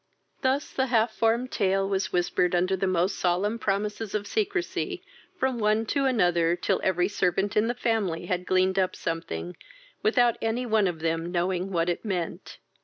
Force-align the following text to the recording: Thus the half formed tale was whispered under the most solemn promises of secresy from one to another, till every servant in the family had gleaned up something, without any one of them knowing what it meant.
Thus 0.41 0.71
the 0.73 0.87
half 0.87 1.11
formed 1.13 1.51
tale 1.51 1.87
was 1.87 2.11
whispered 2.11 2.55
under 2.55 2.75
the 2.75 2.87
most 2.87 3.19
solemn 3.19 3.59
promises 3.59 4.15
of 4.15 4.25
secresy 4.25 5.03
from 5.37 5.59
one 5.59 5.85
to 5.93 6.05
another, 6.05 6.55
till 6.55 6.81
every 6.83 7.07
servant 7.07 7.55
in 7.55 7.67
the 7.67 7.75
family 7.75 8.25
had 8.25 8.47
gleaned 8.47 8.79
up 8.79 8.95
something, 8.95 9.55
without 10.01 10.39
any 10.41 10.65
one 10.65 10.87
of 10.87 11.01
them 11.01 11.31
knowing 11.31 11.69
what 11.71 11.87
it 11.87 12.03
meant. 12.03 12.57